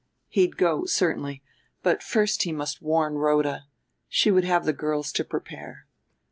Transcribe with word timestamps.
He'd 0.29 0.57
go, 0.57 0.85
certainly; 0.85 1.43
but 1.83 2.01
first 2.01 2.41
he 2.41 2.51
must 2.51 2.81
warn 2.81 3.19
Rhoda, 3.19 3.67
she 4.09 4.31
would 4.31 4.45
have 4.45 4.65
the 4.65 4.73
girls 4.73 5.11
to 5.11 5.23
prepare.... 5.23 5.85